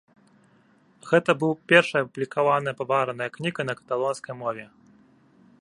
[1.09, 4.65] Гэта быў першая апублікаваная павараная кніга на каталонскай мове.